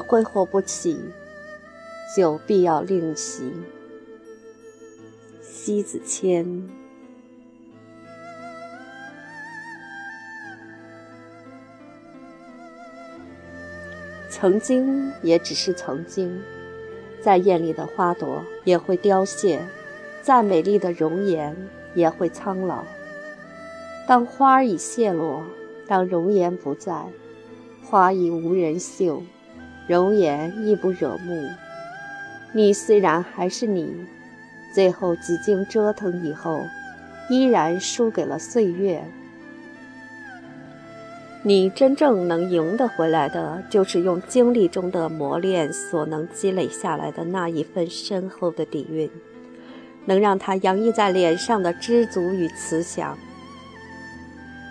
[0.00, 0.98] 挥霍不起，
[2.16, 3.52] 就必要另习。
[5.40, 6.68] 西子谦。
[14.30, 16.42] 曾经也只是曾经，
[17.20, 19.60] 再艳丽的花朵也会凋谢，
[20.22, 21.54] 再美丽的容颜
[21.94, 22.82] 也会苍老。
[24.08, 25.44] 当花儿已谢落，
[25.86, 27.04] 当容颜不在，
[27.84, 29.22] 花已无人嗅，
[29.86, 31.48] 容颜亦不惹目。
[32.52, 33.94] 你虽然还是你，
[34.74, 36.66] 最后几经折腾以后，
[37.28, 39.04] 依然输给了岁月。
[41.42, 49.10] 你真正能赢得回来的，就是用经历中的磨练所能积累下来的那一份深厚的底蕴，
[50.04, 53.16] 能让它洋溢在脸上的知足与慈祥。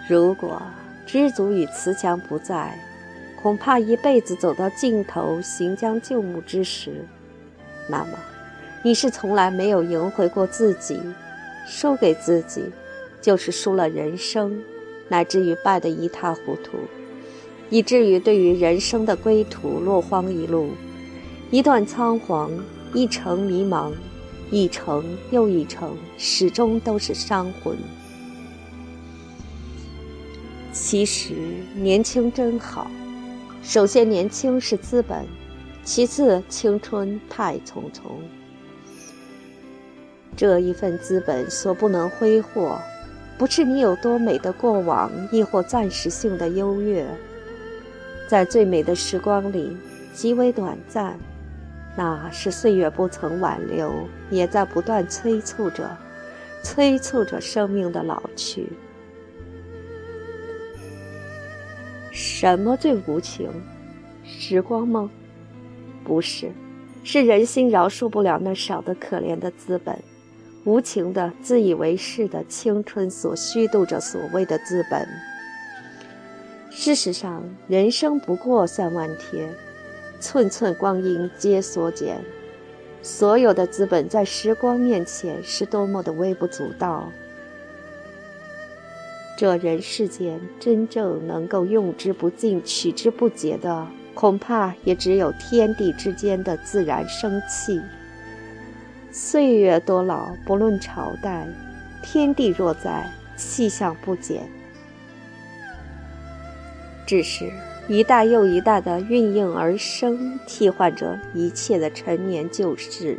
[0.07, 0.61] 如果
[1.07, 2.77] 知足与慈祥不在，
[3.41, 7.05] 恐怕一辈子走到尽头，行将就木之时，
[7.87, 8.19] 那么
[8.83, 10.99] 你是从来没有赢回过自己，
[11.65, 12.63] 输给自己，
[13.21, 14.61] 就是输了人生。
[15.07, 16.77] 乃至于败得一塌糊涂，
[17.69, 20.71] 以至于对于人生的归途落荒一路，
[21.49, 22.51] 一段仓皇，
[22.93, 23.91] 一程迷茫，
[24.51, 27.75] 一程又一程，始终都是伤魂。
[30.71, 31.33] 其实
[31.73, 32.85] 年轻真好，
[33.61, 35.25] 首先年轻是资本，
[35.83, 38.11] 其次青春太匆匆，
[40.35, 42.79] 这一份资本所不能挥霍。
[43.37, 47.05] 不是你有多美的过往，亦或暂时性的优越，
[48.27, 49.77] 在最美的时光里
[50.13, 51.17] 极为短暂，
[51.95, 53.93] 那是岁月不曾挽留，
[54.29, 55.95] 也在不断催促着，
[56.63, 58.67] 催促着生命的老去。
[62.39, 63.51] 什么最无情？
[64.23, 65.11] 时光吗？
[66.05, 66.49] 不是，
[67.03, 69.99] 是人心饶恕不了那少得可怜的资本。
[70.63, 75.05] 无情的、自以为是的青春所虚度着所谓的资本。
[76.69, 79.53] 事实上，人生不过三万天，
[80.21, 82.21] 寸寸光阴皆缩减。
[83.01, 87.11] 所有的资本在时光面前是多么的微不足道。
[89.39, 97.79] 这人世间真正能够用之不尽、取之不竭的，恐怕也只有天地之间的自然生气。
[99.13, 101.47] 岁月多老，不论朝代；
[102.03, 104.41] 天地若在，气象不减。
[107.07, 107.49] 只是
[107.87, 113.17] 一代又一代的孕应而生，替换着一切的陈年旧事。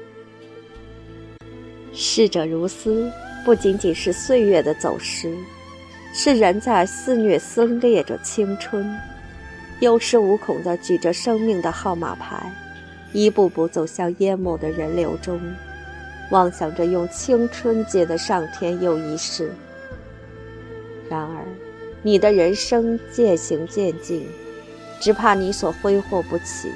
[1.94, 3.10] 逝者如斯，
[3.42, 5.34] 不仅仅是岁月的走失，
[6.12, 8.98] 是人在肆虐撕裂着青春，
[9.78, 12.53] 有恃无恐地举着生命的号码牌，
[13.12, 15.41] 一步步走向淹没的人流中。
[16.31, 19.53] 妄想着用青春接得上天又一世，
[21.09, 21.44] 然而，
[22.03, 24.25] 你的人生渐行渐近，
[25.00, 26.71] 只怕你所挥霍不起。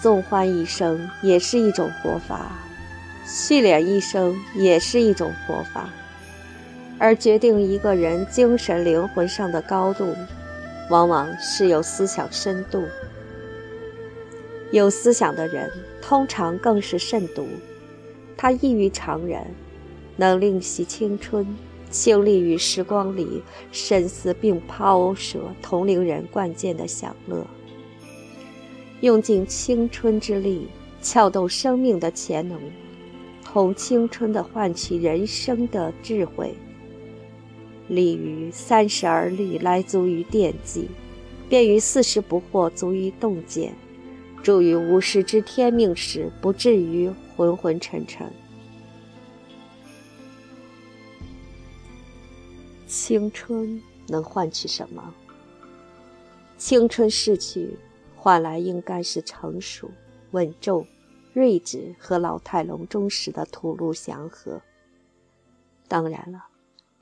[0.00, 2.52] 纵欢一生也是一种活法，
[3.26, 5.90] 续敛一生也是一种活法，
[6.98, 10.14] 而决定一个人精神灵魂上的高度，
[10.90, 12.82] 往往是有思想深度。
[14.72, 15.70] 有思想的人，
[16.02, 17.46] 通常更是慎独。
[18.36, 19.42] 他异于常人，
[20.16, 21.46] 能令惜青春，
[21.90, 23.42] 倾力于时光里
[23.72, 27.46] 深思并抛舍同龄人惯见的享乐，
[29.00, 30.68] 用尽青春之力，
[31.00, 32.60] 撬动生命的潜能，
[33.44, 36.54] 同青春的唤起人生的智慧。
[37.88, 40.88] 立于三十而立，来足于惦记；
[41.48, 43.74] 便于四十不惑，足于洞见。
[44.42, 48.30] 助于五十知天命时，不至于昏昏沉沉。
[52.86, 55.12] 青春能换取什么？
[56.56, 57.76] 青春逝去，
[58.16, 59.90] 换来应该是成熟、
[60.30, 60.86] 稳重、
[61.34, 64.62] 睿智和老态龙钟时的吐露祥和。
[65.86, 66.46] 当然了，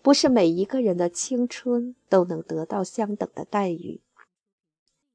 [0.07, 4.03] 不是每一个人的青春都能得到相等的待遇。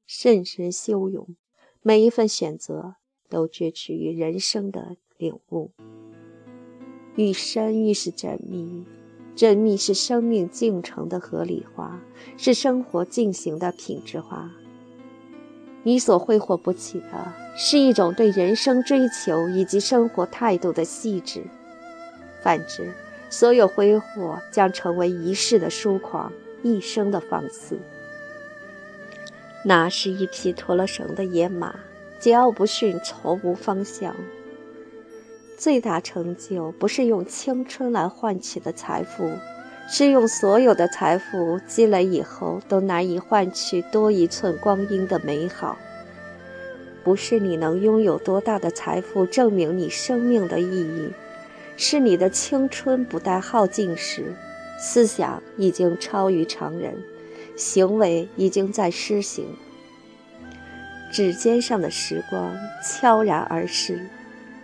[0.06, 1.34] 慎深修勇。
[1.80, 2.96] 每一份选择
[3.30, 5.70] 都攫取于人生的领悟，
[7.16, 8.84] 愈深愈是缜密，
[9.34, 11.98] 缜密是生命进程的合理化，
[12.36, 14.50] 是生活进行的品质化。
[15.84, 21.40] 你所挥霍不起的，是一种对人生追求以及生活态度的细致；
[22.42, 22.92] 反之，
[23.32, 26.30] 所有挥霍将成为一世的疏狂，
[26.62, 27.78] 一生的放肆。
[29.64, 31.74] 那是一匹脱了绳的野马，
[32.20, 34.14] 桀骜不驯，从无方向。
[35.56, 39.30] 最大成就不是用青春来换取的财富，
[39.88, 45.78] 是用所有的财富积累以后都难以换取多一寸光阴的美好。
[47.02, 51.08] 不是你能拥有多大的财富证明你生命的意义，
[51.76, 54.34] 是你的青春不待耗尽时，
[54.78, 56.94] 思想已经超于常人，
[57.56, 59.46] 行为已经在施行。
[61.10, 64.08] 指尖上的时光悄然而逝。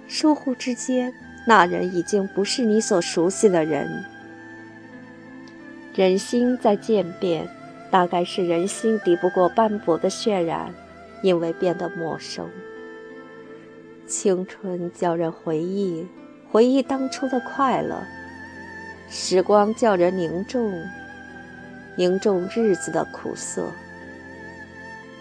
[0.06, 1.12] 疏忽之间，
[1.46, 4.04] 那人已经不是你所熟悉的人。
[5.94, 7.46] 人心在渐变，
[7.90, 10.74] 大概是人心抵不过斑驳的渲染，
[11.22, 12.48] 因为变得陌生。
[14.06, 16.06] 青春叫人回忆，
[16.50, 17.96] 回忆当初的快乐；
[19.10, 20.82] 时光叫人凝重，
[21.94, 23.66] 凝重日子的苦涩。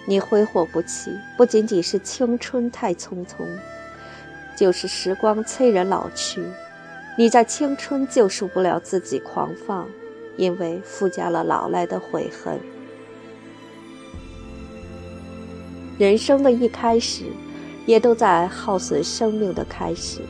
[0.05, 3.45] 你挥霍不起，不仅仅是青春太匆匆。
[4.55, 6.41] 就是时光催人老去，
[7.17, 9.87] 你在青春救赎不了自己狂放，
[10.37, 12.57] 因为附加了老来的悔恨。
[15.99, 17.25] 人生的一开始，
[17.85, 20.21] 也都在耗损生命的开始，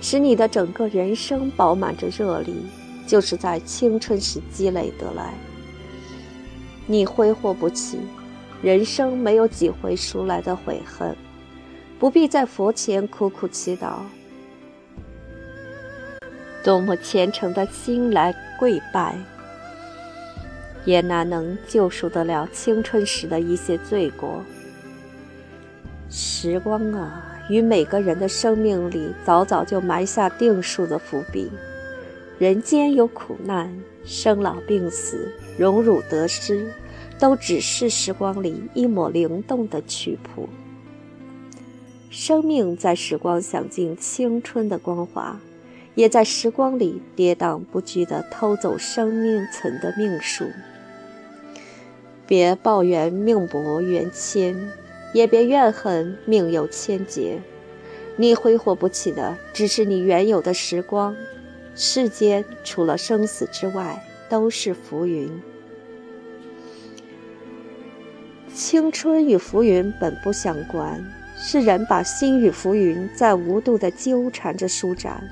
[0.00, 2.54] 使你的整个人生饱满着热力，
[3.06, 5.34] 就是在青春时积累得来。
[6.86, 7.98] 你挥霍不起，
[8.62, 11.14] 人生没有几回赎来的悔恨。
[11.98, 13.98] 不必在佛前苦苦祈祷，
[16.64, 19.14] 多么虔诚的心来跪拜，
[20.86, 24.42] 也难能救赎得了青春时的一些罪过。
[26.08, 31.50] 时光啊，于每个人的生命里早早就埋下定数的伏笔。
[32.38, 36.72] 人间有苦难，生老病死，荣辱得失，
[37.18, 40.48] 都只是时光里一抹灵动的曲谱。
[42.08, 45.40] 生命在时光享尽青春的光华，
[45.96, 50.44] 也在时光里跌宕不居地偷走生命存的命数。
[52.26, 54.70] 别抱怨命薄缘浅，
[55.12, 57.40] 也别怨恨命有千劫。
[58.16, 61.16] 你挥霍不起的，只是你原有的时光。
[61.74, 65.30] 世间除了生死之外，都是浮云。
[68.52, 71.02] 青春与浮云本不相关。
[71.42, 75.26] 是人把心与浮云在无度地纠缠着舒展，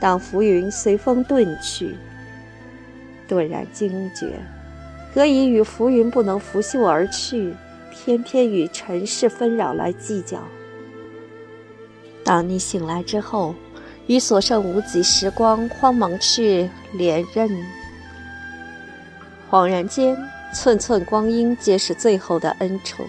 [0.00, 1.94] 当浮云随风遁去，
[3.28, 4.26] 顿然惊觉，
[5.14, 7.54] 何以与浮云不能拂袖而去，
[7.90, 10.42] 偏偏与尘世纷扰来计较？
[12.24, 13.54] 当你醒来之后，
[14.06, 17.50] 与所剩无几时光慌忙去连任，
[19.50, 20.16] 恍然间，
[20.54, 23.04] 寸寸光阴皆是最后的恩宠。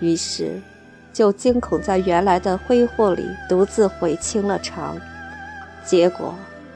[0.00, 0.60] 于是。
[1.12, 4.96] 就惊恐在原来的挥霍里独自悔清了肠，
[5.84, 6.32] 结果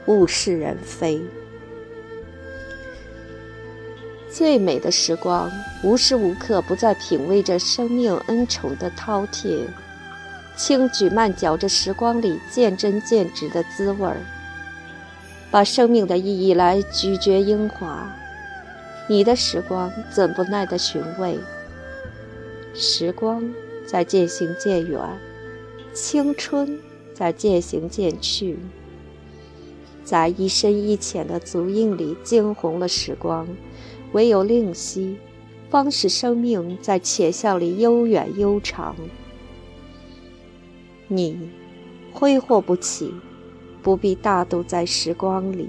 [0.07, 1.21] 物是人非。
[4.37, 5.49] 最美的时光，
[5.81, 9.61] 无时无刻不在品味着生命恩宠的饕餮，
[10.57, 14.17] 轻举慢嚼着时光里见真见值的滋味儿，
[15.49, 18.13] 把生命的意义来咀嚼英华。
[19.07, 21.39] 你的时光怎不耐得寻味？
[22.73, 23.41] 时光。
[23.87, 24.99] 在渐行渐远，
[25.93, 26.79] 青春
[27.13, 28.57] 在渐行渐去，
[30.03, 33.47] 在一深一浅的足印里惊红了时光，
[34.15, 35.17] 唯有令惜，
[35.69, 38.95] 方使生命在浅笑里悠远悠长。
[41.09, 41.49] 你
[42.13, 43.13] 挥霍不起，
[43.83, 45.67] 不必大度在时光里。